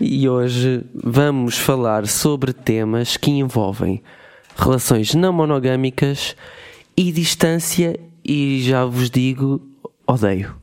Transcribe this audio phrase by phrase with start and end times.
[0.00, 4.02] E hoje vamos falar sobre temas que envolvem
[4.56, 6.36] relações não monogâmicas
[6.96, 7.98] e distância.
[8.24, 9.60] E já vos digo,
[10.06, 10.54] odeio.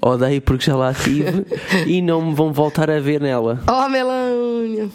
[0.00, 1.46] Odeio porque já lá tive
[1.86, 3.62] e não me vão voltar a ver nela.
[3.68, 4.90] oh, Melânia.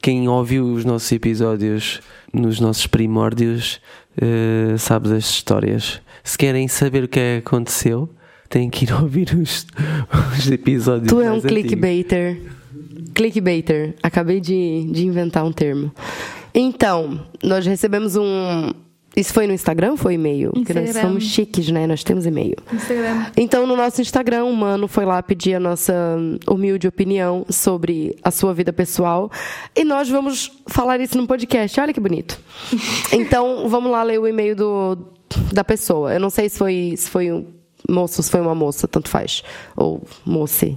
[0.00, 2.00] Quem ouviu os nossos episódios
[2.32, 3.80] nos nossos primórdios
[4.20, 6.00] eh, sabe das histórias.
[6.22, 8.08] Se querem saber o que é que aconteceu,
[8.48, 9.66] têm que ir ouvir os,
[10.38, 11.08] os episódios.
[11.08, 11.50] Tu é um antigos.
[11.50, 12.40] clickbaiter.
[13.14, 13.94] Clickbaiter.
[14.02, 15.92] Acabei de, de inventar um termo.
[16.54, 18.70] Então, nós recebemos um.
[19.14, 20.52] Isso foi no Instagram ou foi e-mail?
[20.52, 21.86] Porque nós somos chiques, né?
[21.86, 22.56] Nós temos e-mail.
[22.72, 23.26] Instagram.
[23.36, 28.16] Então, no nosso Instagram, um mano foi lá pedir a nossa hum, humilde opinião sobre
[28.22, 29.30] a sua vida pessoal.
[29.74, 31.78] E nós vamos falar isso num podcast.
[31.80, 32.38] Olha que bonito.
[33.12, 34.98] Então, vamos lá ler o e-mail do,
[35.52, 36.12] da pessoa.
[36.12, 37.46] Eu não sei se foi, se foi um
[37.88, 39.42] moço, se foi uma moça, tanto faz.
[39.76, 40.76] Ou moce.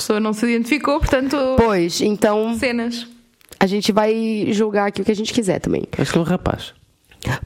[0.00, 1.36] A pessoa não se identificou, portanto.
[1.58, 3.06] Pois, então Cenas.
[3.58, 5.82] a gente vai julgar aqui o que a gente quiser também.
[5.98, 6.72] Acho que é um rapaz.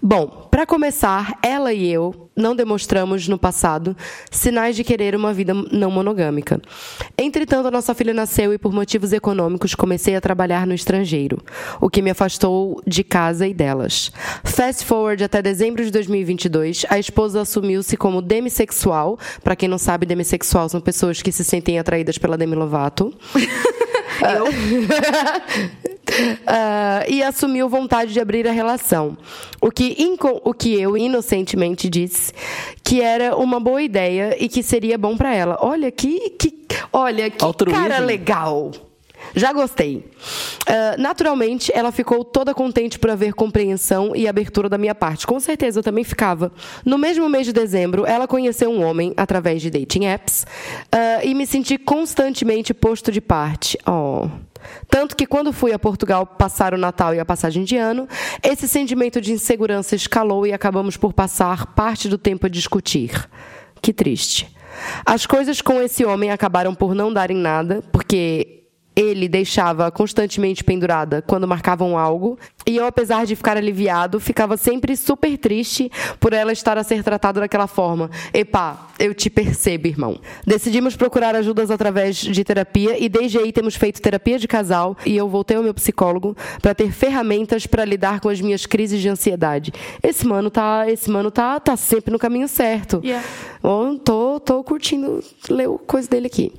[0.01, 3.97] Bom, para começar, ela e eu não demonstramos no passado
[4.31, 6.61] sinais de querer uma vida não monogâmica.
[7.19, 11.43] Entretanto, a nossa filha nasceu e, por motivos econômicos, comecei a trabalhar no estrangeiro,
[11.81, 14.13] o que me afastou de casa e delas.
[14.45, 19.19] Fast forward até dezembro de 2022, a esposa assumiu-se como demissexual.
[19.43, 23.13] Para quem não sabe, demissexual são pessoas que se sentem atraídas pela Demi Lovato.
[26.47, 29.17] Ah, e assumiu vontade de abrir a relação.
[29.61, 29.97] O que,
[30.45, 32.33] o que eu inocentemente disse
[32.83, 35.59] que era uma boa ideia e que seria bom pra ela.
[35.61, 36.55] Olha que, que
[36.93, 37.83] olha que Altruísmo.
[37.83, 38.71] cara legal.
[39.35, 40.05] Já gostei.
[40.67, 45.27] Ah, naturalmente, ela ficou toda contente por haver compreensão e abertura da minha parte.
[45.27, 46.53] Com certeza, eu também ficava.
[46.85, 50.47] No mesmo mês de dezembro, ela conheceu um homem através de dating apps
[50.93, 53.79] ah, e me senti constantemente posto de parte.
[53.87, 54.29] Oh.
[54.89, 58.09] Tanto que quando fui a Portugal passar o Natal e a passagem de ano,
[58.43, 63.29] esse sentimento de insegurança escalou e acabamos por passar parte do tempo a discutir.
[63.81, 64.55] Que triste.
[65.05, 68.64] As coisas com esse homem acabaram por não darem nada, porque
[68.97, 74.97] ele deixava constantemente pendurada quando marcavam algo, e eu, apesar de ficar aliviado, ficava sempre
[74.97, 78.11] super triste por ela estar a ser tratada daquela forma.
[78.33, 80.19] Epá, eu te percebo, irmão.
[80.47, 85.15] Decidimos procurar ajudas através de terapia e desde aí temos feito terapia de casal e
[85.17, 89.09] eu voltei ao meu psicólogo para ter ferramentas para lidar com as minhas crises de
[89.09, 89.73] ansiedade.
[90.03, 93.01] Esse mano tá, esse mano tá, tá sempre no caminho certo.
[93.05, 93.27] Yeah.
[94.05, 96.53] Tô, tô curtindo ler o coisa dele aqui.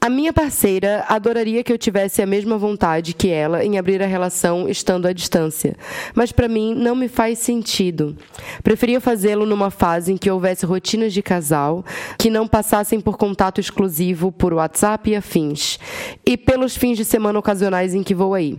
[0.00, 4.06] A minha parceira adoraria que eu tivesse a mesma vontade que ela em abrir a
[4.06, 5.76] relação estando à distância,
[6.14, 8.16] mas para mim não me faz sentido.
[8.62, 11.84] Preferia fazê-lo numa fase em que houvesse rotinas de casal
[12.16, 15.80] que não passassem por contato exclusivo por WhatsApp e afins,
[16.24, 18.56] e pelos fins de semana ocasionais em que vou aí.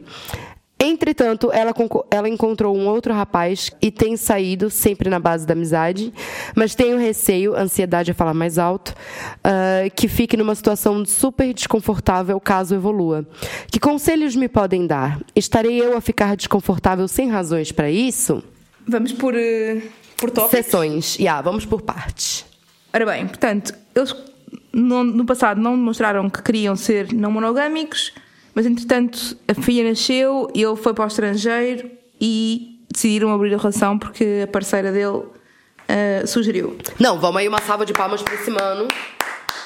[0.81, 1.73] Entretanto, ela,
[2.09, 6.13] ela encontrou um outro rapaz e tem saído sempre na base da amizade,
[6.56, 8.94] mas tenho receio, ansiedade a falar mais alto,
[9.44, 13.28] ah, que fique numa situação super desconfortável caso evolua.
[13.69, 15.19] Que conselhos me podem dar?
[15.35, 18.41] Estarei eu a ficar desconfortável sem razões para isso?
[18.88, 19.81] Vamos por, eh,
[20.16, 20.66] por tópicos.
[20.66, 21.19] Sessões.
[21.19, 22.45] Ya, vamos por partes.
[22.94, 24.16] Ora bem, portanto, eles
[24.72, 28.13] no, no passado não demonstraram que queriam ser não monogâmicos,
[28.59, 31.89] mas entretanto a filha nasceu e ele foi para o estrangeiro
[32.19, 35.23] e decidiram abrir a relação porque a parceira dele
[35.87, 36.75] ah, sugeriu.
[36.99, 38.85] Não, vamos aí uma salva de palmas para esse mano.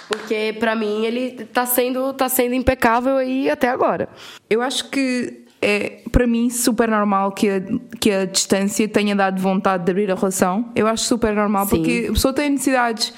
[0.08, 4.08] Porque para mim ele tá sendo, tá sendo impecável aí até agora.
[4.48, 7.62] Eu acho que é, para mim, super normal que a,
[8.00, 10.70] que a distância tenha dado vontade de abrir a relação.
[10.76, 11.78] Eu acho super normal, Sim.
[11.78, 13.12] porque a pessoa tem necessidades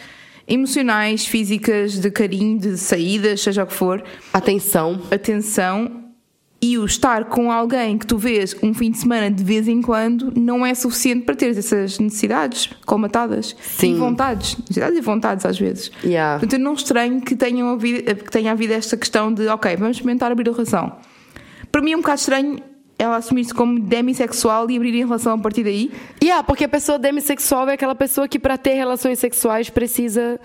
[0.47, 4.03] emocionais, físicas, de carinho, de saídas, seja o que for,
[4.33, 5.01] Atenção.
[5.12, 6.03] atenção.
[6.62, 9.81] E o estar com alguém que tu vês um fim de semana de vez em
[9.83, 13.56] quando não é suficiente para ter essas necessidades colmatadas.
[13.62, 13.94] Sim.
[13.94, 14.57] E vontades.
[14.57, 15.92] Necessidades e vontades às vezes.
[16.03, 16.39] Yeah.
[16.39, 19.97] Portanto, eu não estranho que, tenham havido, que tenha havido esta questão de, ok, vamos
[19.97, 20.94] experimentar abrir a relação.
[21.71, 22.59] Para mim é um bocado estranho
[22.97, 25.92] ela assumir-se como demissexual e abrir em relação a partir daí.
[26.24, 30.39] Yeah, porque a pessoa demissexual é aquela pessoa que para ter relações sexuais precisa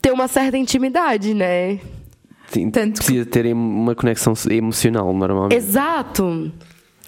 [0.00, 1.78] ter uma certa intimidade, né?
[2.48, 5.56] Sim, Tanto precisa ter uma conexão emocional, normalmente.
[5.56, 6.52] Exato.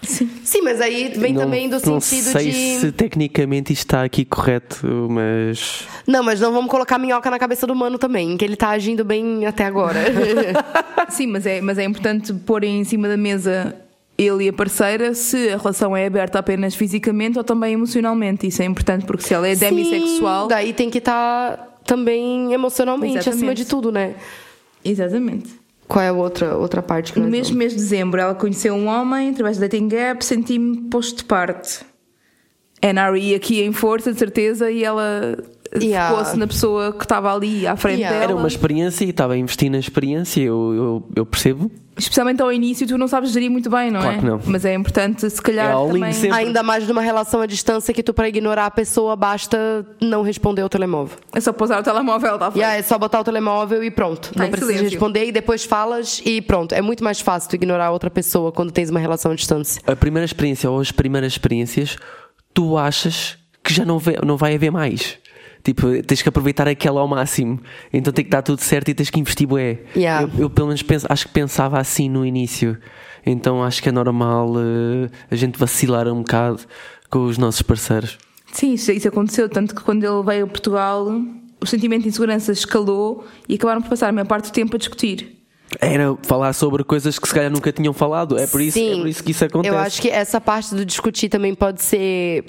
[0.01, 0.29] Sim.
[0.43, 2.79] Sim, mas aí vem não, também do não sentido sei de.
[2.79, 5.87] se tecnicamente isto está aqui correto, mas.
[6.05, 9.03] Não, mas não vamos colocar minhoca na cabeça do mano também, que ele tá agindo
[9.03, 9.99] bem até agora.
[11.09, 13.75] Sim, mas é, mas é importante pôr em cima da mesa
[14.17, 18.47] ele e a parceira se a relação é aberta apenas fisicamente ou também emocionalmente.
[18.47, 20.43] Isso é importante porque se ela é demissexual.
[20.43, 23.37] Sim, daí tem que estar também emocionalmente Exatamente.
[23.37, 24.15] acima de tudo, né?
[24.83, 25.53] Exatamente.
[25.87, 28.87] Qual é a outra, outra parte que No mesmo mês de dezembro, ela conheceu um
[28.87, 31.81] homem através do dating app, senti-me posto de parte.
[32.81, 35.37] NRE aqui em força, de certeza, e ela
[35.81, 36.09] Yeah.
[36.15, 38.19] focou-se na pessoa que estava ali à frente Yeah.
[38.19, 38.31] dela.
[38.31, 41.69] Era uma experiência e estava a investir na experiência, eu, eu, eu percebo.
[41.97, 44.19] Especialmente ao início, tu não sabes gerir muito bem, não Claro é?
[44.19, 44.39] que não.
[44.45, 46.11] Mas é importante, se calhar, É também.
[46.13, 46.37] sempre.
[46.37, 50.61] Ainda mais numa relação à distância que tu, pra ignorar a pessoa, basta não responder
[50.63, 51.17] o telemóvel.
[51.33, 54.33] É só pousar o telemóvel, E aí é só botar o telemóvel e pronto.
[54.33, 54.89] Tá não precisa silêncio.
[54.91, 56.75] responder e depois falas e pronto.
[56.75, 59.81] É muito mais fácil tu ignorar a outra pessoa quando tens uma relação à distância.
[59.87, 61.95] A primeira experiência ou as primeiras experiências,
[62.53, 65.17] tu achas que já não, vê- não vai haver mais.
[65.65, 67.59] Tipo, tens que aproveitar aquela ao máximo.
[67.91, 69.79] Então tem que dar tudo certo e tens que investir bué.
[69.95, 70.29] Yeah.
[70.35, 72.77] Eu, eu, pelo menos penso, acho que pensava assim no início.
[73.25, 76.61] Então acho que é normal eh, a gente vacilar um bocado
[77.09, 78.19] com os nossos parceiros.
[78.51, 79.49] Sim, isso, isso aconteceu.
[79.49, 81.07] Tanto que quando ele veio a Portugal,
[81.59, 84.77] o sentimento de insegurança escalou e acabaram por passar a maior parte do tempo a
[84.77, 85.35] discutir.
[85.81, 88.37] Era falar sobre coisas que se calhar nunca tinham falado.
[88.37, 88.99] É por isso, é Sim.
[88.99, 89.73] por isso que isso acontece.
[89.73, 92.45] Eu acho que essa parte do discutir também pode ser.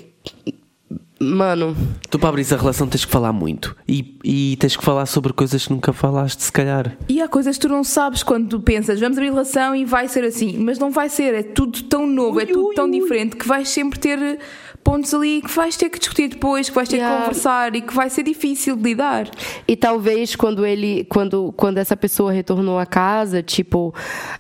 [1.19, 1.75] Mano,
[2.11, 3.75] Tu para abrir a relação tens que falar muito.
[3.89, 6.95] E, e tens que falar sobre coisas que nunca falaste, se calhar.
[7.09, 10.09] E há coisas que tu não sabes quando tu pensas, vamos abrir relação e vai
[10.09, 10.59] ser assim.
[10.59, 13.99] Mas não vai ser, é tudo tão novo, é tudo tão diferente que vais sempre
[13.99, 14.39] ter
[14.85, 17.17] pontos ali que vais ter que discutir depois, que vais ter Yeah.
[17.17, 19.29] que conversar e que vai ser difícil de lidar.
[19.67, 23.93] E talvez quando ele, quando, quando essa pessoa retornou à casa, tipo,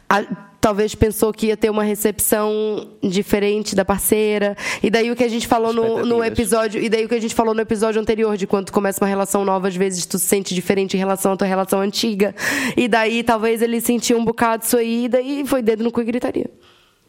[0.09, 0.25] a-
[0.67, 4.57] talvez pensou que ia ter uma recepção diferente da parceira.
[4.83, 7.21] E daí o que a gente falou no, no episódio, e daí o que a
[7.21, 10.19] gente falou no episódio anterior de quando tu começa uma relação nova, às vezes tu
[10.19, 12.35] se sente diferente em relação à tua relação antiga.
[12.77, 16.01] E daí talvez ele sentiu um bocado isso aí, e daí foi dedo no cu
[16.01, 16.51] e gritaria.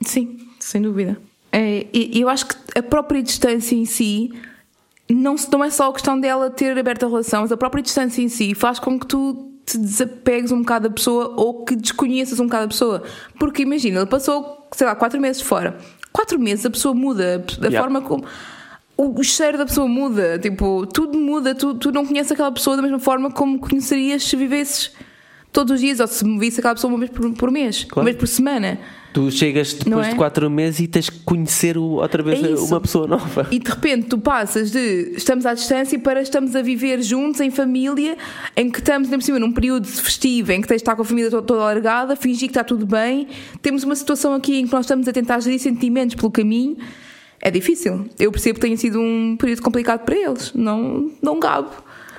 [0.02, 1.18] Sim, sem dúvida.
[1.52, 4.30] É, e eu acho que a própria distância em si
[5.10, 7.82] não, se- não é só a questão dela ter aberto a relação, mas a própria
[7.82, 11.76] distância em si faz com que tu te desapegues um bocado da pessoa ou que
[11.76, 13.04] desconheças um bocado a pessoa.
[13.38, 15.78] Porque imagina, ele passou, sei lá, quatro meses fora.
[16.14, 17.78] Quatro meses a pessoa muda, a Yeah.
[17.82, 18.24] forma como.
[18.96, 22.78] O, o cheiro da pessoa muda, tipo, tudo muda, tu, tu não conheces aquela pessoa
[22.78, 24.92] da mesma forma como conhecerias se vivesses
[25.52, 28.02] todos os dias ou se visse aquela pessoa uma vez por, por mês, Claro.
[28.02, 28.80] uma vez por semana.
[29.14, 30.10] Tu chegas depois é?
[30.12, 33.48] de quatro meses e tens que conhecer outra vez É uma pessoa nova.
[33.50, 37.50] E de repente tu passas de estamos à distância para estamos a viver juntos em
[37.50, 38.16] família,
[38.56, 41.02] em que estamos ainda por cima num período festivo, em que tens de estar com
[41.02, 43.28] a família toda, toda alargada, fingir que está tudo bem.
[43.60, 46.78] Temos uma situação aqui em que nós estamos a tentar gerir sentimentos pelo caminho.
[47.42, 48.08] É difícil.
[48.20, 50.54] Eu percebo que tenha sido um período complicado para eles.
[50.54, 51.72] Não, não gabo.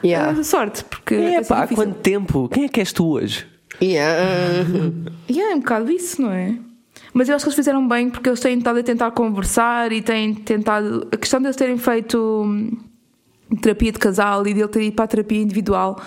[0.04, 0.38] Yeah.
[0.38, 2.48] É sorte, porque É, pá, há quanto tempo?
[2.48, 3.46] Quem é que és tu hoje?
[3.82, 4.64] Yeah.
[5.28, 6.54] E é um bocado isso, não é?
[7.12, 10.00] Mas eu acho que eles fizeram bem porque eles têm estado a tentar conversar e
[10.02, 11.06] têm tentado.
[11.12, 12.70] A questão deles terem feito hum,
[13.60, 16.00] terapia de casal e dele ter ido para a terapia individual,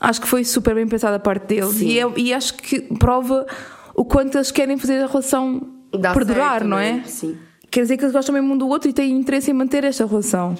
[0.00, 1.80] acho que foi super bem pensada a parte deles.
[1.80, 3.46] E, é- e acho que prova
[3.94, 7.02] o quanto eles querem fazer a relação Dá perdurar, certo, não né?
[7.04, 7.08] é?
[7.08, 7.36] Sim.
[7.70, 10.06] Quer dizer que eles gostam mesmo um do outro e têm interesse em manter esta
[10.06, 10.56] relação,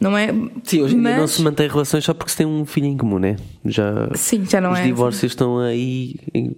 [0.00, 0.28] não é?
[0.64, 2.86] Sim, hoje em dia não Mas- se mantém relações só porque se tem um filho
[2.86, 3.36] em comum, né?
[3.64, 4.84] Já, Sim, já não os é.
[4.84, 6.14] divórcios estão aí.
[6.34, 6.54] em-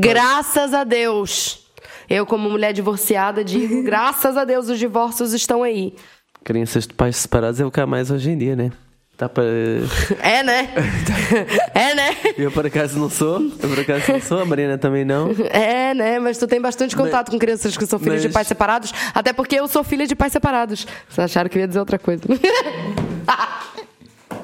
[0.00, 1.60] Graças a Deus.
[2.08, 5.94] Eu, como mulher divorciada, digo: graças a Deus os divórcios estão aí.
[6.44, 8.70] Crianças de pais separados é o que há mais hoje em dia, né?
[9.16, 9.44] Tá para.
[10.22, 10.70] É, né?
[11.74, 12.16] É, né?
[12.36, 15.30] Eu por acaso não sou, eu por acaso não sou, a Mariana também não.
[15.50, 16.18] É, né?
[16.18, 19.32] Mas tu tem bastante contato com crianças que são filhas de mas- pais separados, até
[19.32, 20.86] porque eu sou filha de pais separados.
[21.08, 22.22] Vocês acharam que eu ia dizer outra coisa?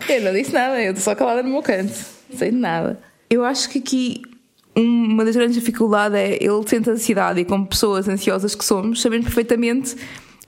[0.08, 1.92] Eu não disse nada, eu estou só calada no meu canto.
[2.32, 2.98] De nada.
[3.28, 4.22] Eu acho que aqui
[4.76, 9.26] uma das grandes dificuldades é ele sente ansiedade e como pessoas ansiosas que somos, sabemos
[9.26, 9.96] perfeitamente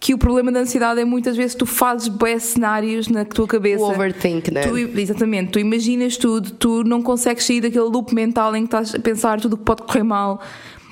[0.03, 3.85] que o problema da ansiedade é muitas vezes tu fazes bem cenários na tua cabeça.
[3.85, 4.63] O overthink, né?
[4.63, 8.97] Tu, exatamente, tu imaginas tudo, tu não consegues sair daquele loop mental em que estás
[8.97, 10.43] a pensar tudo o que pode correr mal.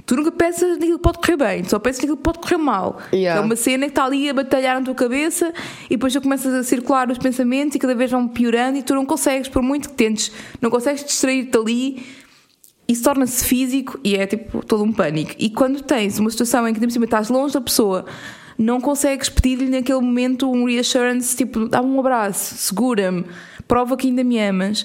[0.06, 2.58] Tu nunca pensas naquilo que pode correr bem, tu só pensas naquilo que pode correr
[2.58, 3.00] mal.
[3.12, 3.40] Yeah.
[3.40, 5.52] É uma cena que está ali a batalhar na tua cabeça
[5.86, 8.94] e depois tu começas a circular os pensamentos e cada vez vão piorando e tu
[8.94, 12.06] não consegues, por muito que tentes, não consegues distrair-te ali
[12.90, 15.32] isso torna-se físico e é tipo todo um pânico.
[15.38, 18.04] E quando tens uma situação em que, de cima, estás longe da pessoa,
[18.60, 23.24] não consegues pedir-lhe naquele momento um reassurance, tipo, dá-me um abraço, segura-me,
[23.66, 24.84] prova que ainda me amas,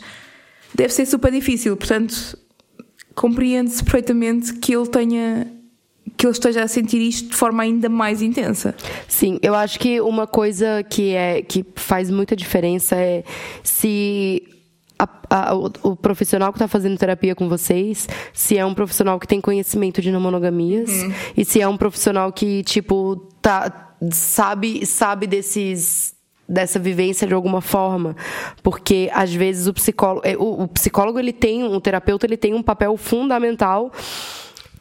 [0.74, 1.76] deve ser super difícil.
[1.76, 2.40] Portanto,
[3.14, 5.52] compreende-se perfeitamente que ele tenha
[6.16, 8.74] que ele esteja a sentir isto de forma ainda mais intensa.
[9.06, 13.24] Sim, eu acho que uma coisa que, é, que faz muita diferença é
[13.62, 14.42] se
[14.98, 19.20] a, a, o, o, profissional que está fazendo terapia com vocês, se é um profissional
[19.20, 21.14] que tem conhecimento de não monogamias uhum.
[21.36, 26.16] e se é um profissional que, tipo, tá, sabe, sabe desses
[26.48, 28.16] dessa vivência de alguma forma,
[28.62, 32.54] porque às vezes o psicólogo, é, o, o psicólogo ele tem, um terapeuta ele tem
[32.54, 33.92] um papel fundamental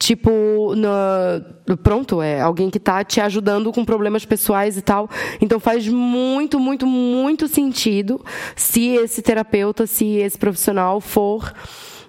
[0.05, 5.09] tipo, no, pronto, é alguém que está te ajudando com problemas pessoais e tal.
[5.41, 8.23] Então faz muito, muito, muito sentido
[8.55, 11.51] se esse terapeuta, se esse profissional for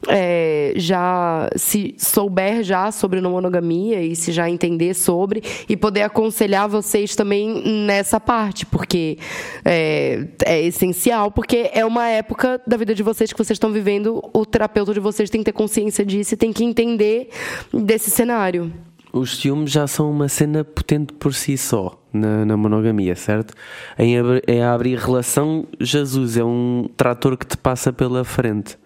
[0.08, 6.02] é, já se souber já sobre não monogamia e se já entender sobre e poder
[6.02, 9.18] aconselhar vocês também nessa parte, porque
[9.64, 14.22] é, é essencial, porque é uma época da vida de vocês que vocês estão vivendo,
[14.32, 17.28] o terapeuta de vocês tem que ter consciência disso e tem que entender
[17.72, 18.72] desse cenário.
[19.12, 23.54] Os ciúmes já são uma cena potente por si só na, na monogamia, certo?
[23.98, 24.14] Em,
[24.46, 28.76] em abrir relação, Jesus é um trator que te passa pela frente.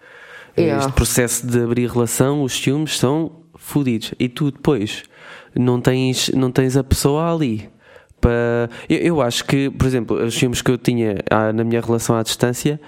[0.57, 0.85] Yeah.
[0.85, 4.13] Este processo de abrir relação, os ciúmes são fodidos.
[4.19, 5.03] E tu depois
[5.55, 7.69] não tens, não tens a pessoa ali.
[8.19, 8.69] Para...
[8.89, 12.15] Eu, eu acho que, por exemplo, os ciúmes que eu tinha ah, na minha relação
[12.15, 12.79] à distância.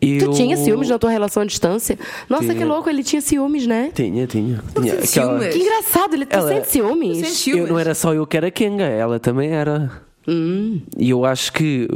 [0.00, 0.30] Eu...
[0.30, 1.98] Tu tinha ciúmes na tua relação à distância?
[2.28, 2.56] Nossa, tinha.
[2.56, 3.90] que louco, ele tinha ciúmes, né?
[3.94, 4.62] Tinha, tinha.
[4.74, 5.48] tinha aquela...
[5.48, 6.48] Que engraçado, ele ela...
[6.48, 7.18] sente ciúmes.
[7.18, 7.64] Sente ciúmes.
[7.64, 9.90] Eu, não era só eu que era Kenga, ela também era.
[10.26, 10.80] Hum.
[10.96, 11.88] E eu acho que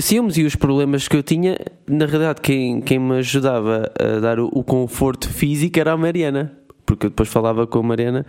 [0.00, 4.38] ciúmes e os problemas que eu tinha, na realidade, quem, quem me ajudava a dar
[4.38, 6.52] o, o conforto físico era a Mariana,
[6.84, 8.26] porque eu depois falava com a Mariana.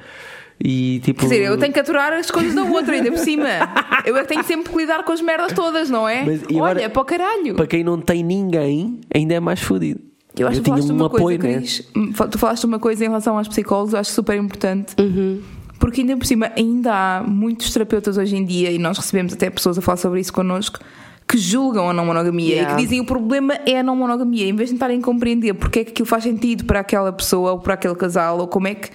[0.64, 1.20] E, tipo...
[1.22, 3.48] Quer dizer, eu tenho que aturar as coisas da outra ainda por cima.
[4.06, 6.24] Eu é tenho sempre que lidar com as merdas todas, não é?
[6.24, 7.56] Mas, Olha, agora, para o caralho.
[7.56, 10.00] Para quem não tem ninguém, ainda é mais fodido.
[10.38, 12.28] Eu acho eu que falaste uma apoio, coisa, né?
[12.32, 14.96] Tu falaste uma coisa em relação aos psicólogos, eu acho super importante.
[15.00, 15.42] Uhum.
[15.80, 19.50] Porque ainda por cima, ainda há muitos terapeutas hoje em dia, e nós recebemos até
[19.50, 20.80] pessoas a falar sobre isso connosco,
[21.28, 22.72] que julgam a não monogamia yeah.
[22.72, 25.80] e que dizem o problema é a não monogamia, em vez de tentarem compreender porque
[25.80, 28.76] é que aquilo faz sentido para aquela pessoa ou para aquele casal ou como é
[28.76, 28.92] que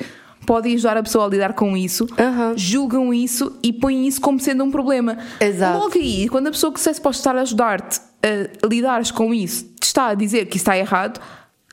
[0.47, 2.07] pode ajudar a pessoa a lidar com isso,
[2.57, 5.19] julgam isso e põem isso como sendo um problema.
[5.39, 5.79] Exato.
[5.79, 9.65] Logo aí, quando a pessoa que se pode estar a ajudar-te a lidares com isso
[9.81, 11.21] te está a dizer que isso está errado,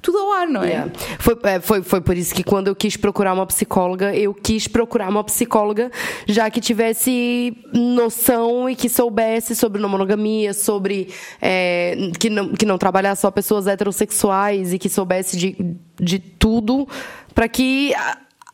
[0.02, 0.70] tudo ao ar, não é?
[0.70, 0.92] Yeah.
[1.20, 4.68] Foi, é, foi, foi por isso que quando eu quis procurar uma psicóloga, eu quis
[4.68, 5.92] procurar uma psicóloga
[6.28, 11.10] já que tivesse noção e que soubesse sobre monogamia, sobre
[11.42, 16.88] é, que, não, que não trabalhasse só pessoas heterossexuais e que soubesse de, de tudo,
[17.34, 17.94] para que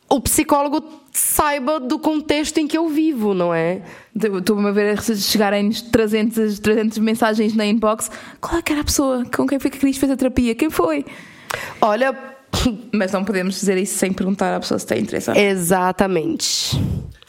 [0.10, 3.82] o psicólogo saiba do contexto em que eu vivo, não é?
[4.16, 8.10] Estou-me a ver chegarem 300, 300 mensagens na inbox.
[8.40, 10.56] Qual é que era a pessoa com quem foi que a Cris fez a terapia?
[10.56, 11.06] Quem foi?
[11.82, 12.16] Olha.
[12.94, 15.32] Mas não podemos dizer isso sem perguntar à pessoa se tem interesse.
[15.32, 16.78] Exatamente.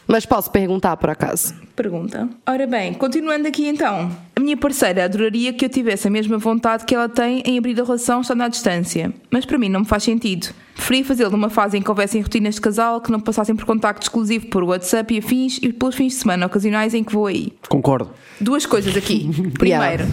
[0.06, 1.54] Mas posso perguntar por acaso?
[1.74, 2.28] Pergunta.
[2.46, 4.14] Ora bem, continuando aqui então.
[4.36, 7.80] A minha parceira adoraria que eu tivesse a mesma vontade que ela tem em abrir
[7.80, 9.12] a relação estando à distância.
[9.30, 10.54] Mas para mim não me faz sentido.
[10.74, 14.02] Preferi fazê-lo numa fase em que houvessem rotinas de casal que não passassem por contacto
[14.02, 17.52] exclusivo por WhatsApp e afins e pelos fins de semana ocasionais em que vou aí.
[17.68, 18.10] Concordo.
[18.40, 19.30] Duas coisas aqui.
[19.58, 20.04] Primeiro,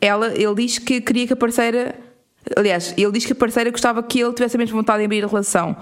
[0.00, 1.96] ela, ele diz que queria que a parceira
[2.56, 5.24] Aliás, ele diz que a parceira gostava que ele tivesse a mesma vontade em abrir
[5.24, 5.76] a relação.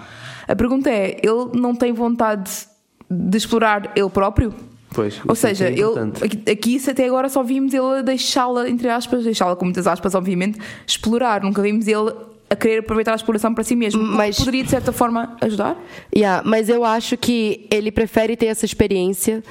[0.47, 2.51] A pergunta é: ele não tem vontade
[3.11, 4.55] de explorar ele próprio?
[4.95, 8.89] Pois, Ou é seja, é ele, aqui, aqui até agora só vimos ele deixá-la, entre
[8.89, 11.43] aspas, deixá-la com muitas aspas, obviamente, explorar.
[11.43, 12.13] Nunca vimos ele
[12.51, 14.03] a querer aproveitar a exploração para si mesmo.
[14.03, 15.77] Mas poderia, de certa forma, ajudar?
[16.15, 19.43] Yeah, mas eu acho que ele prefere ter essa experiência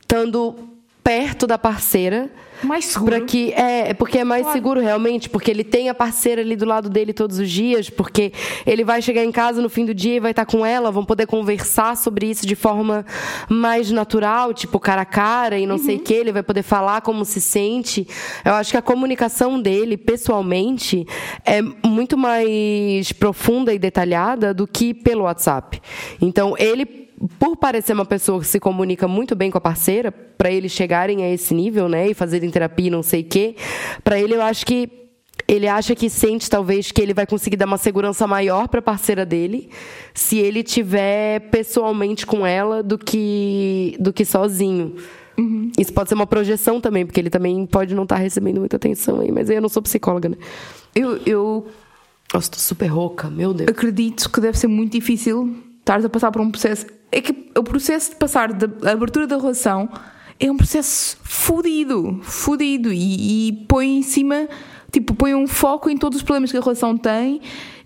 [0.00, 0.54] estando
[1.02, 2.30] perto da parceira
[2.64, 3.10] mais seguro.
[3.10, 4.56] Pra que, é, porque é mais claro.
[4.56, 8.32] seguro realmente, porque ele tem a parceira ali do lado dele todos os dias, porque
[8.66, 11.04] ele vai chegar em casa no fim do dia e vai estar com ela, vão
[11.04, 13.04] poder conversar sobre isso de forma
[13.48, 15.82] mais natural, tipo cara a cara e não uhum.
[15.82, 18.06] sei o que, ele vai poder falar como se sente.
[18.44, 21.06] Eu acho que a comunicação dele, pessoalmente,
[21.44, 25.80] é muito mais profunda e detalhada do que pelo WhatsApp.
[26.20, 27.03] Então, ele
[27.38, 31.22] por parecer uma pessoa que se comunica muito bem com a parceira, para eles chegarem
[31.22, 33.56] a esse nível, né, e fazerem terapia, não sei o quê,
[34.02, 35.04] para ele eu acho que
[35.46, 38.82] ele acha que sente talvez que ele vai conseguir dar uma segurança maior para a
[38.82, 39.68] parceira dele
[40.14, 44.94] se ele tiver pessoalmente com ela do que do que sozinho.
[45.36, 45.70] Uhum.
[45.78, 48.76] Isso pode ser uma projeção também, porque ele também pode não estar tá recebendo muita
[48.76, 50.36] atenção aí, mas eu não sou psicóloga, né?
[50.94, 51.66] Eu, eu
[52.32, 53.68] Nossa, tô super rouca, meu Deus.
[53.68, 57.62] Acredito que deve ser muito difícil estar a passar por um processo é que o
[57.62, 59.88] processo de passar da abertura da relação
[60.40, 64.48] é um processo fodido, fodido e, e põe em cima,
[64.90, 67.40] tipo, põe um foco em todos os problemas que a relação tem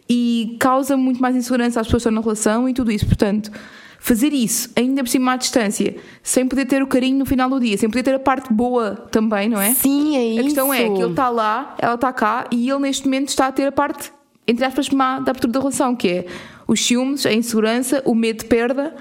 [0.09, 3.05] e causa muito mais insegurança às pessoas que estão na relação e tudo isso.
[3.05, 3.51] Portanto,
[3.99, 7.61] fazer isso, ainda por cima à distância, sem poder ter o carinho no final do
[7.61, 9.75] dia, sem poder ter a parte boa também, não é?
[9.75, 10.41] Sim, é isso.
[10.41, 13.49] A questão é que ele está lá, ela está cá e ele neste momento está
[13.49, 14.11] a ter a parte,
[14.49, 16.27] entre aspas, má da abertura da relação, que é
[16.67, 18.95] os ciúmes, a insegurança, o medo de perda.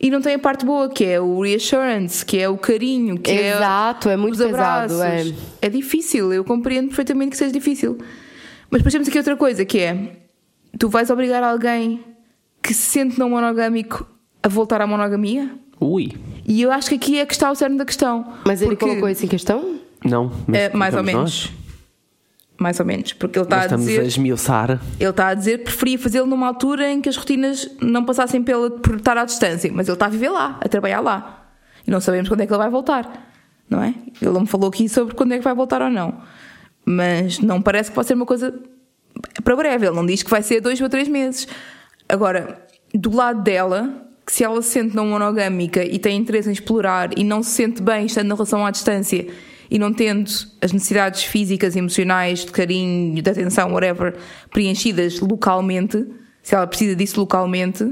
[0.00, 3.30] E não tem a parte boa, que é o reassurance, que é o carinho, que
[3.32, 5.32] Exato, é, é muito pesado, é.
[5.60, 7.98] é difícil, eu compreendo perfeitamente que seja difícil.
[8.70, 10.12] Mas depois temos aqui outra coisa, que é
[10.78, 12.04] tu vais obrigar alguém
[12.62, 14.06] que se sente não monogâmico
[14.40, 15.50] a voltar à monogamia?
[15.80, 16.12] Ui.
[16.46, 18.34] E eu acho que aqui é que está o cerne da questão.
[18.46, 19.80] Mas ele Porque- colocou isso em questão?
[20.04, 21.22] Não, mas É, mais ou menos.
[21.22, 21.52] nós.
[22.58, 23.12] Mais ou menos.
[23.12, 24.00] Porque ele está a dizer.
[24.00, 24.80] a esmiuçar.
[24.98, 28.42] Ele está a dizer que preferia fazê-lo numa altura em que as rotinas não passassem
[28.42, 31.46] pela, por estar à distância, mas ele está a viver lá, a trabalhar lá.
[31.86, 33.30] E não sabemos quando é que ele vai voltar,
[33.70, 33.94] não é?
[34.20, 36.20] Ele não me falou aqui sobre quando é que vai voltar ou não.
[36.84, 38.52] Mas não parece que vai ser uma coisa
[39.44, 39.86] para breve.
[39.86, 41.46] Ele não diz que vai ser dois ou três meses.
[42.08, 46.52] Agora, do lado dela, que se ela se sente não monogâmica e tem interesse em
[46.52, 49.26] explorar e não se sente bem estando na relação à distância
[49.70, 54.16] e não tendo as necessidades físicas, emocionais, de carinho, de atenção, whatever,
[54.50, 56.06] preenchidas localmente,
[56.42, 57.84] se ela precisa disso localmente,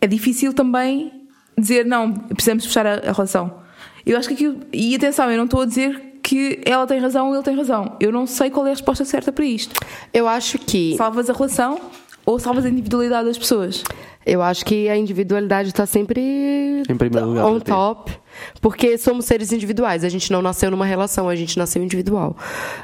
[0.00, 1.12] é difícil também
[1.58, 3.62] dizer não, precisamos fechar a, a relação.
[4.06, 4.60] Eu acho que aquilo.
[4.72, 7.96] E atenção, eu não estou a dizer que ela tem razão ou ele tem razão.
[8.00, 9.74] Eu não sei qual é a resposta certa para isto.
[10.12, 10.96] Eu acho que.
[10.96, 11.80] Salvas a relação
[12.26, 13.82] ou salvas a individualidade das pessoas?
[14.26, 18.18] Eu acho que a individualidade está sempre Em primeiro lugar on para ti.
[18.60, 20.04] Porque somos seres individuais.
[20.04, 22.36] A gente não nasceu numa relação, a gente nasceu individual.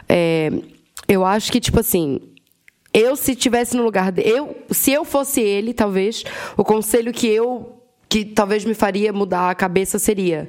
[0.09, 0.51] É,
[1.09, 2.21] eu acho que tipo assim,
[2.93, 6.25] eu se tivesse no lugar de, eu, se eu fosse ele, talvez
[6.57, 7.77] o conselho que eu
[8.09, 10.49] que talvez me faria mudar a cabeça seria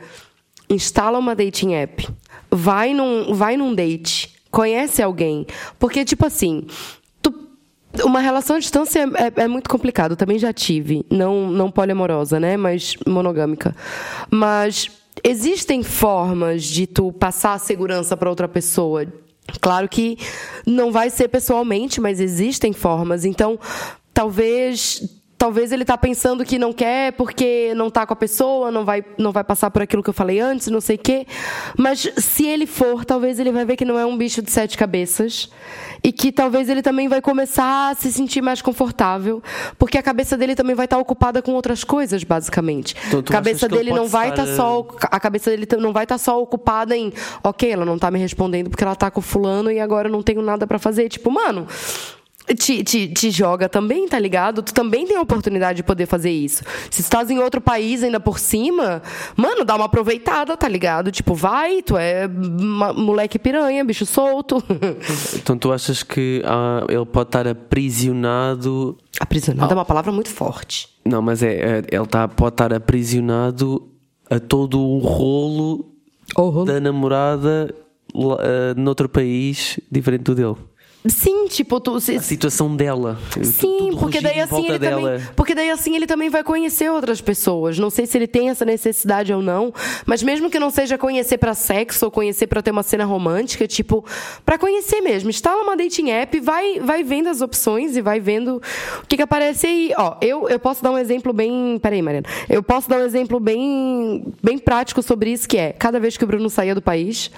[0.67, 2.07] instala uma dating app,
[2.49, 5.45] vai num, vai num date, conhece alguém,
[5.77, 6.65] porque tipo assim,
[8.03, 10.15] uma relação à distância é, é muito complicado.
[10.15, 11.05] Também já tive.
[11.09, 12.57] Não, não poliamorosa, né?
[12.57, 13.75] Mas monogâmica.
[14.29, 14.89] Mas
[15.23, 19.05] existem formas de tu passar a segurança para outra pessoa.
[19.59, 20.17] Claro que
[20.65, 23.25] não vai ser pessoalmente, mas existem formas.
[23.25, 23.59] Então,
[24.13, 28.85] talvez talvez ele tá pensando que não quer porque não tá com a pessoa, não
[28.85, 31.25] vai, não vai passar por aquilo que eu falei antes, não sei o quê.
[31.75, 34.77] Mas se ele for, talvez ele vai ver que não é um bicho de sete
[34.77, 35.49] cabeças
[36.03, 39.41] e que talvez ele também vai começar a se sentir mais confortável,
[39.79, 42.95] porque a cabeça dele também vai estar ocupada com outras coisas, basicamente.
[43.07, 46.19] Então, a cabeça dele não vai estar estar, só a cabeça dele não vai estar
[46.19, 47.11] só ocupada em,
[47.43, 50.21] OK, ela não tá me respondendo porque ela tá com fulano e agora eu não
[50.21, 51.65] tenho nada pra fazer, tipo, mano,
[52.57, 54.61] te, te, te joga também, tá ligado?
[54.61, 56.63] Tu também tem a oportunidade de poder fazer isso.
[56.89, 59.01] Se estás em outro país ainda por cima,
[59.35, 61.11] mano, dá uma aproveitada, tá ligado?
[61.11, 64.61] Tipo, vai, tu é moleque piranha, bicho solto.
[65.35, 68.97] Então tu achas que ah, ele pode estar aprisionado.
[69.19, 70.89] Aprisionado é uma palavra muito forte.
[71.05, 73.89] Não, mas é, é- ele tá, pode estar aprisionado
[74.29, 75.91] a todo o rolo
[76.65, 77.73] da namorada
[78.15, 80.55] ah, noutro país diferente do dele.
[81.07, 83.17] Sim, tipo, tu, se- A situação dela.
[83.41, 85.01] Sim, porque daí assim ele dela.
[85.17, 87.79] também, porque daí assim ele também vai conhecer outras pessoas.
[87.79, 89.73] Não sei se ele tem essa necessidade ou não,
[90.05, 93.67] mas mesmo que não seja conhecer pra sexo ou conhecer pra ter uma cena romântica,
[93.67, 94.05] tipo,
[94.45, 98.61] pra conhecer mesmo, instala uma dating app, vai vai vendo as opções e vai vendo
[99.03, 99.93] o que que aparece aí.
[99.97, 102.27] Ó, eu eu posso dar um exemplo bem, peraí, Mariana.
[102.47, 106.23] Eu posso dar um exemplo bem bem prático sobre isso que é, cada vez que
[106.23, 107.31] o Bruno saía do país,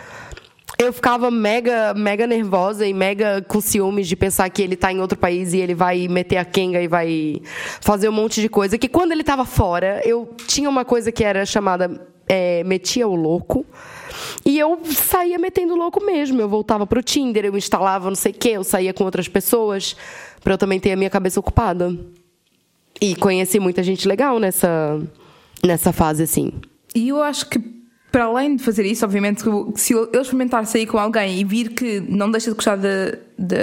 [0.83, 4.99] eu ficava mega, mega nervosa e mega com ciúmes de pensar que ele tá em
[4.99, 7.41] outro país e ele vai meter a quenga e vai
[7.81, 8.77] fazer um monte de coisa.
[8.77, 13.15] Que quando ele tava fora, eu tinha uma coisa que era chamada é, metia o
[13.15, 13.65] louco.
[14.45, 16.39] E eu saía metendo louco mesmo.
[16.39, 19.95] Eu voltava pro Tinder, eu instalava não sei o quê, eu saía com outras pessoas
[20.43, 21.95] pra eu também ter a minha cabeça ocupada.
[23.01, 25.01] E conheci muita gente legal nessa,
[25.63, 26.51] nessa fase, assim.
[26.95, 27.59] E eu acho que,
[28.13, 29.41] para além de fazer isso, obviamente,
[29.75, 33.57] se eu experimentar sair com alguém e vir que não deixa de gostar da da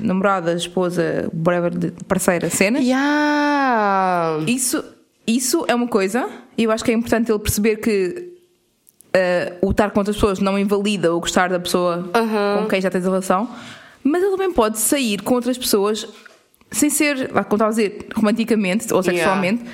[0.00, 4.44] namorada, esposa, whatever, de parceira, cenas, Yeah.
[4.46, 4.82] isso,
[5.26, 6.28] isso é uma coisa.
[6.56, 8.32] E eu acho que é importante ele perceber que
[9.12, 12.08] eh, o estar com outras pessoas não invalida o gostar da pessoa
[12.62, 13.50] com quem já tens a relação.
[14.04, 16.06] Mas ele também pode sair com outras pessoas
[16.70, 19.66] sem ser, lá, como estava a dizer, romanticamente ou Yeah.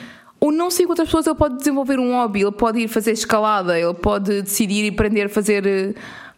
[0.43, 3.79] Ou não com outras pessoas, ele pode desenvolver um hobby, ele pode ir fazer escalada,
[3.79, 5.95] ele pode decidir e aprender a fazer eh,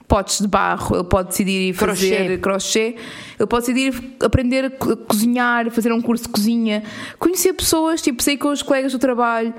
[0.06, 2.96] potes de barro, ele pode decidir ir fazer crochê,
[3.38, 6.82] ele pode decidir aprender a cozinhar, fazer um curso de cozinha,
[7.18, 9.54] conhecer pessoas, tipo sair com os colegas do trabalho.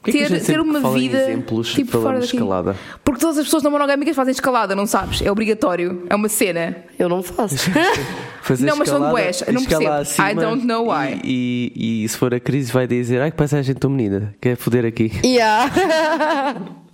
[0.00, 2.76] Porquê que a ter, gente ter uma vida exemplos, tipo fora escalada?
[3.04, 5.20] Porque todas as pessoas não monogâmicas fazem escalada, não sabes?
[5.22, 6.76] É obrigatório, é uma cena.
[6.98, 7.56] Eu não faço.
[8.42, 10.22] Fazer Não, mas são eu não percebo.
[10.22, 11.20] I don't know why.
[11.24, 14.56] E, e- e se for a crise, vai dizer: Ai, que paisagem tão menina, quer
[14.56, 15.12] foder aqui.
[15.24, 15.70] Yeah.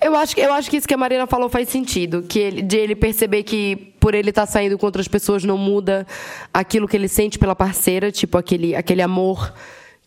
[0.00, 2.22] Eu acho, que- eu acho que isso que a Marina falou faz sentido.
[2.22, 6.06] Que ele, de ele perceber que por ele estar saindo com outras pessoas não muda
[6.52, 9.52] aquilo que ele sente pela parceira, tipo aquele, aquele amor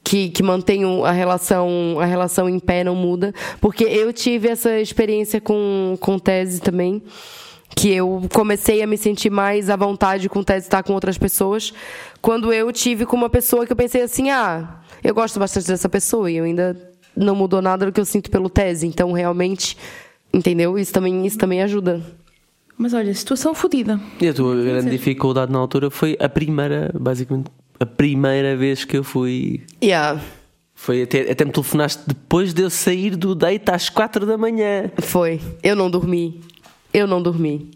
[0.06, 3.34] que, que mantém a relação, a relação em pé não muda.
[3.60, 7.02] Porque eu tive essa experiência com, com tese também.
[7.76, 11.74] Que eu comecei a me sentir mais à vontade com tese estar com outras pessoas.
[12.22, 15.90] Quando eu tive com uma pessoa que eu pensei assim, ah, eu gosto bastante dessa
[15.90, 16.78] pessoa e eu ainda
[17.18, 18.86] não mudou nada do que eu sinto pelo tese.
[18.86, 19.76] Então, realmente,
[20.32, 20.78] entendeu?
[20.78, 22.02] Isso também, isso também ajuda.
[22.78, 24.00] Mas olha, situação fodida.
[24.22, 28.98] E a tua grande dificuldade na altura foi a primeira, basicamente, a primeira vez que
[28.98, 29.64] eu fui.
[29.84, 30.22] Yeah.
[30.74, 34.92] Foi até, até me telefonaste depois de eu sair do date às 4 da manhã.
[35.02, 35.40] Foi.
[35.64, 36.42] Eu não dormi.
[36.94, 37.72] Eu não dormi.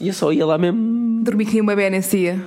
[0.00, 1.22] E eu só ia lá mesmo.
[1.22, 2.44] Dormi que nem uma bebé nesse dia.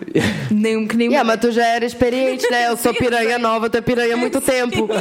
[0.52, 2.68] nem um que nem uma Yeah, mas tu já era experiente, né?
[2.68, 4.90] Eu sou piranha nova, tu é piranha há muito tempo.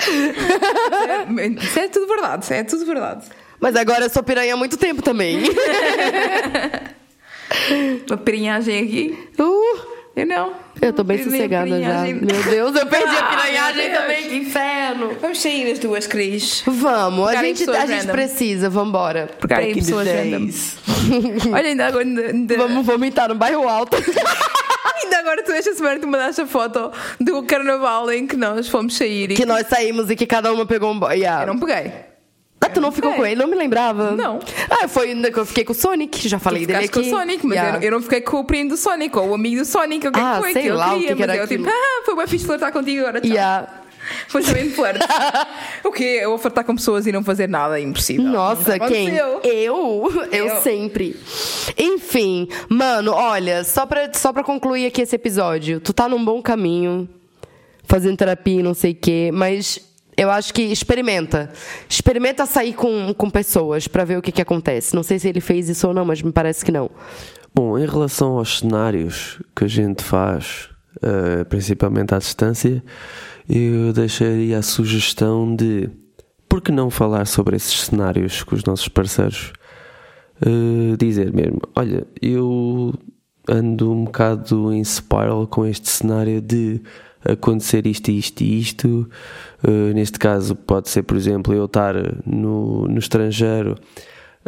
[1.60, 3.26] Isso é tudo verdade, isso é tudo verdade.
[3.58, 5.42] Mas agora eu sou piranha há muito tempo também.
[8.08, 9.18] Uma piranhagem aqui.
[9.38, 9.80] Uh,
[10.16, 10.52] Eu não.
[10.82, 11.76] eu tô bem sossegada já.
[11.76, 12.14] piranhagem.
[12.14, 14.00] Meu Deus, eu perdi a Ah, piranhagem meu Deus.
[14.02, 15.16] também, que inferno.
[15.20, 16.62] Vamos sair as duas, Cris.
[16.66, 19.28] Vamos, a Pegar gente, a gente precisa, vambora.
[19.38, 20.38] Porque aí pessoas random.
[20.46, 20.76] days.
[21.52, 23.96] Olha, ainda agora, ainda, Vamos vomitar no bairro alto.
[25.02, 28.96] ainda agora tu esta semana tu mandaste a foto do carnaval em que nós fomos
[28.96, 31.14] sair e que nós saímos e que cada uma pegou um boy.
[31.16, 31.42] Yeah.
[31.44, 31.92] eu não peguei.
[32.62, 33.14] Ah, tu não ficou É.
[33.16, 33.34] com ele?
[33.36, 34.10] Não me lembrava.
[34.12, 34.38] Não.
[34.70, 36.88] Ah, foi ainda que eu fiquei com o Sonic, já falei Tu dele aqui.
[36.90, 37.68] com o Sonic, mas Yeah.
[37.70, 40.06] eu, não- eu não fiquei com o primo do Sonic ou o amigo do Sonic,
[40.06, 41.28] ou o que é Ah, foi sei que eu lá o queria, que que mas
[41.30, 41.76] era eu tipo, aquilo.
[41.82, 43.30] ah, foi bem fixe flertar contigo agora, tchau.
[43.30, 43.68] Yeah.
[44.28, 45.00] Foi também de flerte.
[45.84, 46.20] o quê?
[46.22, 48.24] Eu vou flertar com pessoas e não fazer nada, é impossível.
[48.24, 49.08] Nossa, quem?
[49.14, 49.40] Eu?
[49.42, 50.60] Eu Eu.
[50.62, 51.16] sempre.
[51.78, 56.40] Enfim, mano, olha, só pra, só pra concluir aqui esse episódio, tu tá num bom
[56.42, 57.08] caminho,
[57.84, 59.78] fazendo terapia e não sei o quê, mas
[60.20, 61.50] eu acho que experimenta.
[61.88, 64.94] Experimenta sair com, com pessoas pra ver o que, que acontece.
[64.94, 66.90] Não sei se ele fez isso ou não, mas me parece que não.
[67.54, 70.68] Bom, em relação aos cenários que a gente faz,
[71.02, 72.84] eh, principalmente à distância,
[73.48, 75.88] eu deixaria a sugestão de
[76.46, 79.54] por que não falar sobre esses cenários com os nossos parceiros?
[80.44, 82.92] Eh, dizer mesmo, olha, eu
[83.48, 86.82] ando um bocado em spiral com este cenário de
[87.24, 89.10] acontecer isto, isto e isto.
[89.62, 91.94] Eh, neste caso, pode ser, por exemplo, eu estar
[92.26, 93.76] no, no estrangeiro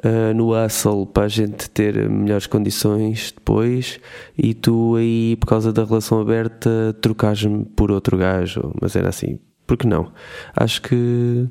[0.04, 4.00] uh, no hustle para a gente ter melhores condições depois
[4.37, 9.38] e tu aí por causa da relação aberta trocares-me por outro gajo, mas era assim,
[9.66, 10.12] por que não?
[10.56, 11.48] Acho que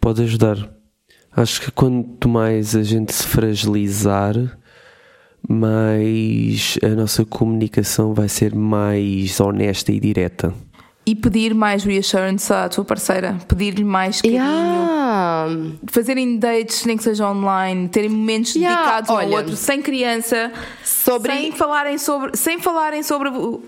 [0.00, 0.56] pode ajudar.
[1.32, 4.34] Acho que quanto mais a gente se fragilizar,
[5.48, 10.52] mais a nossa comunicação vai ser mais honesta e direta.
[11.08, 13.36] E pedir mais reassurance à tua parceira.
[13.46, 14.42] Pedir-lhe mais carinho.
[14.42, 15.48] Yeah.
[15.86, 20.50] Fazerem dates, nem que seja online, terem momentos Yeah, dedicados ao olha, outro, sem criança,
[20.84, 23.60] sobre- sem falarem sobre, sem falarem sobre uh,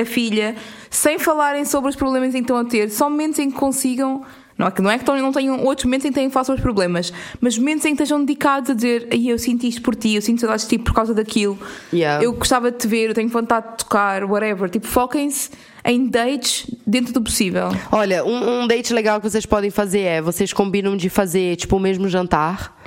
[0.00, 0.56] a filha,
[0.88, 4.22] sem falarem sobre os problemas em que estão a ter, só momentos em que consigam.
[4.56, 6.60] Não é que, não é que não tenham outros momentos em que têm face aos
[6.60, 10.14] problemas, mas momentos em que estejam dedicados a dizer Ai, eu sinto isto por ti,
[10.14, 11.58] eu sinto saudades de ti por causa daquilo,
[11.92, 12.24] Yeah.
[12.24, 14.68] eu gostava de te ver, eu tenho vontade de tocar, whatever.
[14.70, 15.50] Tipo, foquem-se
[15.84, 17.68] em dates dentro do possível.
[17.92, 21.76] Olha, um, um date legal que vocês podem fazer é vocês combinam de fazer tipo
[21.76, 22.80] o mesmo jantar,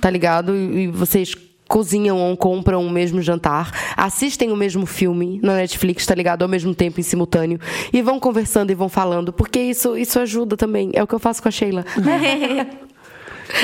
[0.00, 0.54] tá ligado?
[0.54, 1.34] E, e vocês
[1.68, 6.42] cozinham ou compram o mesmo jantar, assistem o mesmo filme na Netflix, tá ligado?
[6.42, 7.60] Ao mesmo tempo, em simultâneo,
[7.92, 10.90] e vão conversando e vão falando, porque isso, isso ajuda também.
[10.94, 11.84] É o que eu faço com a Sheila.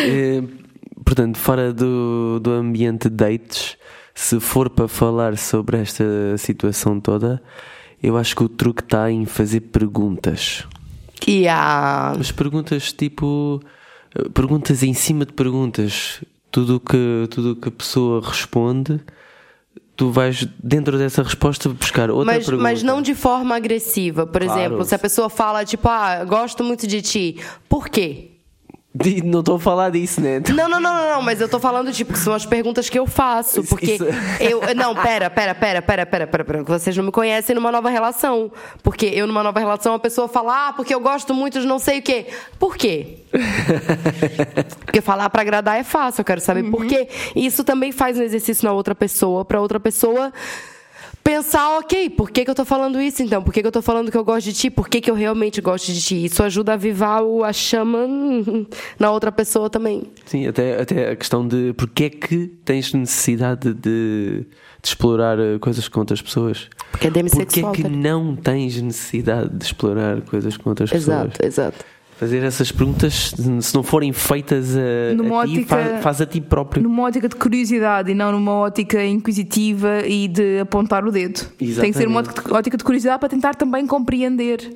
[0.00, 0.42] Eh,
[1.04, 3.76] portanto, fora do, do ambiente de dates,
[4.14, 6.04] se for para falar sobre esta
[6.38, 7.42] situação toda,
[8.02, 10.64] eu acho que o truque está em fazer perguntas.
[11.26, 12.12] E a.
[12.16, 13.60] Mas perguntas tipo.
[14.14, 16.22] eh, Perguntas em cima de perguntas.
[16.54, 19.00] Tudo o que, tudo que a pessoa responde,
[19.96, 22.62] tu vais dentro dessa resposta buscar outra Mas, pergunta.
[22.62, 24.24] mas não de forma agressiva.
[24.24, 24.60] Por Claro.
[24.60, 27.40] exemplo, se a pessoa fala, tipo, ah, gosto muito de ti.
[27.68, 28.33] Por quê?
[29.24, 30.40] Não estou a falar disso, né?
[30.54, 32.96] Não, não, não, não, não, mas eu tô falando, tipo, que são as perguntas que
[32.96, 33.58] eu faço.
[33.60, 34.04] Isso- Porque isso-
[34.38, 34.60] eu.
[34.76, 36.62] Não, pera, pera, pera, pera, pera, pera, pera.
[36.62, 38.52] Vocês não me conhecem numa nova relação.
[38.84, 41.80] Porque eu, numa nova relação, a pessoa fala, ah, porque eu gosto muito de não
[41.80, 42.26] sei o quê.
[42.56, 43.18] Por quê?
[44.86, 47.08] Porque falar pra agradar é fácil, eu quero saber por quê.
[47.34, 50.32] E isso também faz um exercício na outra pessoa, pra outra pessoa
[51.24, 53.42] pensar, ok, por que, que eu tô falando isso então?
[53.42, 54.70] Por que, que eu tô falando que eu gosto de ti?
[54.70, 56.24] Por que, que eu realmente gosto de ti?
[56.26, 58.06] Isso ajuda a avivar o- a chama
[59.00, 60.02] na outra pessoa também.
[60.26, 64.46] Sim, até, até a questão de porque é que tens necessidade de, de
[64.82, 66.68] explorar eh, coisas com outras pessoas.
[66.90, 67.72] Porque é Porque é demissexual.
[67.72, 71.16] que não tens necessidade de explorar coisas com outras pessoas?
[71.16, 71.84] Exato, exato.
[72.24, 76.26] Fazer essas perguntas, se não forem feitas a, Numa a ti, ótica- faz, faz a
[76.26, 76.82] ti próprio.
[76.82, 81.40] Numa ótica de curiosidade e não numa ótica inquisitiva e de apontar o dedo.
[81.58, 82.52] Tem que ser uma Exatamente.
[82.54, 84.74] ótica- de curiosidade para tentar também compreender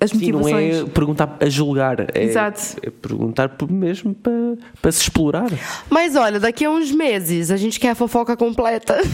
[0.00, 0.76] as Sim, não motivações.
[0.76, 2.76] é perguntar a julgar, é, Exato.
[2.82, 4.32] é perguntar mesmo para,
[4.80, 5.50] para se explorar.
[5.90, 8.96] Mas olha, daqui a uns meses a gente quer a fofoca completa.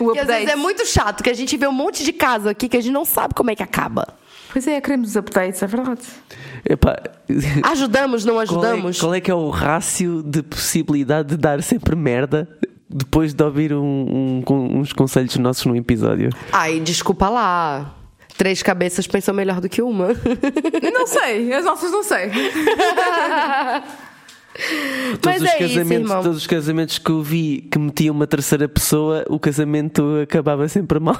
[0.00, 2.48] O Porque às vezes é muito chato que a gente vê um monte de caso
[2.48, 4.06] aqui que a gente não sabe como é que acaba.
[4.52, 6.02] Pois é, queremos os updates, é verdade.
[6.68, 6.96] Epá,
[7.70, 9.00] Ajudamos, não qual, é, ajudamos?
[9.00, 12.46] qual é que é o rácio de possibilidade de dar sempre merda
[12.88, 16.28] depois de ouvir um- um- uns conselhos nossos num episódio?
[16.52, 17.94] Ai, desculpa lá.
[18.36, 20.08] Três cabeças pensam melhor do que uma.
[20.92, 22.30] Não sei, as nossas não sei.
[24.54, 26.22] Mas todos, os é isso, casamentos, irmão.
[26.22, 31.00] todos os casamentos que eu vi que metiam uma terceira pessoa, o casamento acabava sempre
[31.00, 31.16] mal.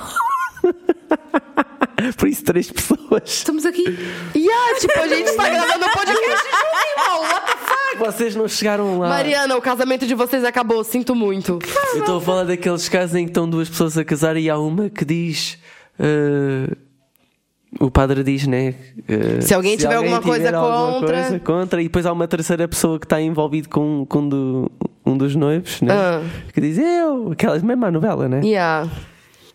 [2.16, 3.22] Por isso, três pessoas.
[3.26, 3.84] Estamos aqui.
[4.34, 7.22] Yeah, tipo, a gente tá gravando um podcast junto, irmão.
[7.22, 7.98] What the fuck?
[7.98, 9.08] Vocês não chegaram lá.
[9.08, 11.58] Mariana, o casamento de vocês acabou, sinto muito.
[11.94, 14.58] Eu estou a falar daqueles casos em que estão duas pessoas a casar e há
[14.58, 15.58] uma que diz.
[15.98, 16.74] eh,
[17.80, 18.74] o padre diz, né?
[19.08, 22.66] eh, Se alguém tiver alguma coisa alguma contra- coisa contra, e depois há uma terceira
[22.68, 24.70] pessoa que está envolvida com, com do-
[25.06, 25.92] um dos noivos, né?
[25.92, 26.22] Ah.
[26.52, 28.40] Que diz eu, aquelas mesma novela, né?
[28.44, 28.90] Yeah.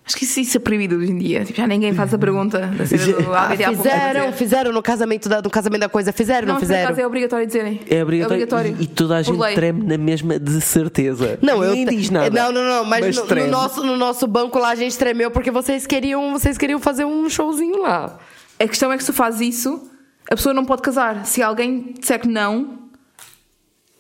[0.07, 1.43] Acho que isso, isso é proibido hoje em dia.
[1.43, 5.41] Tipo, já ninguém faz a pergunta da cena do Ah, fizeram, fizeram no casamento da,
[5.41, 6.13] no casamento da coisa.
[6.13, 6.85] Fizeram, não, Não, fizeram?
[6.85, 7.81] acaso é obrigatório dizerem.
[7.89, 9.53] É obrigatório, E, e toda a gente lei.
[9.53, 11.37] treme na mesma de certeza.
[11.41, 12.29] Não, eu Ninguém diz nada.
[12.29, 13.49] Não, não, não, mas, no, no treme.
[13.49, 17.29] nosso, no nosso banco lá a gente tremeu porque vocês queriam, vocês queriam fazer um
[17.29, 18.17] showzinho lá.
[18.57, 19.91] A questão é que se tu fazes isso,
[20.31, 21.25] a pessoa não pode casar.
[21.25, 22.79] Se alguém disser que não,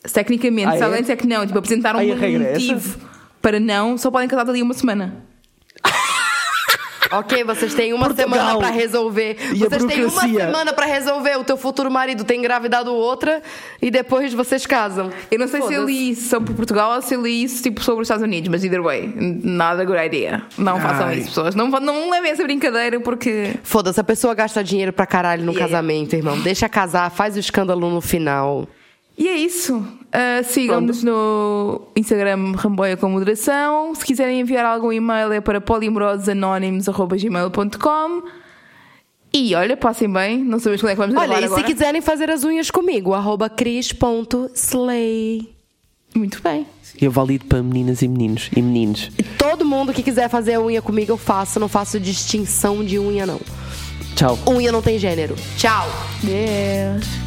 [0.05, 0.83] se tecnicamente, Ah, se é?
[0.85, 2.15] alguém disser que não, tipo, apresentar um é
[2.53, 2.97] motivo
[3.41, 5.26] para não, só podem casar dali uma semana.
[7.11, 8.29] Ok, vocês têm uma Portugal.
[8.37, 9.37] semana pra resolver.
[9.53, 11.37] E a vocês têm uma semana pra resolver.
[11.37, 13.41] O teu futuro marido tem engravidado outra
[13.81, 15.09] e depois vocês casam.
[15.31, 15.91] Eu não sei se eu Foda-se.
[15.93, 18.63] li isso sobre Portugal ou se eu li isso tipo, sobre os Estados Unidos, mas
[18.63, 20.43] either way, nada good idea.
[20.57, 21.17] Não façam Ai.
[21.19, 21.55] isso, pessoas.
[21.55, 23.53] Não, não levem essa brincadeira porque.
[23.63, 25.67] Foda-se, a pessoa gasta dinheiro pra caralho no Yeah.
[25.73, 26.39] casamento, irmão.
[26.41, 28.67] Deixa casar, faz o escândalo no final.
[29.17, 29.83] E é isso.
[30.17, 33.93] Uh, Sigam-nos no Instagram Ramboia com Moderação.
[33.93, 38.23] Se quiserem enviar algum e-mail é para polimorososanónimos.gmail.com
[39.31, 40.43] E olha, passem bem.
[40.43, 41.61] Não sabemos quando é que vamos Olha, e agora.
[41.61, 45.47] se quiserem fazer as unhas comigo, arroba cris.slay.
[46.15, 46.65] Muito bem.
[46.99, 48.49] Eu valido para meninas e meninos.
[48.55, 49.11] E meninos.
[49.19, 51.59] E todo mundo que quiser fazer a unha comigo, eu faço.
[51.59, 53.39] Não faço distinção de unha, não.
[54.15, 54.39] Tchau.
[54.49, 55.35] Unha não tem gênero.
[55.57, 55.87] Tchau!
[56.23, 57.26] Deus.